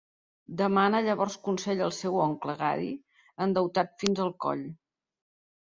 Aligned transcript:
Demana 0.61 1.01
llavors 1.07 1.35
consell 1.49 1.83
al 1.87 1.93
seu 1.97 2.17
oncle 2.23 2.57
Gary, 2.63 2.89
endeutat 3.47 3.95
fins 4.05 4.23
al 4.27 4.37
coll. 4.49 4.65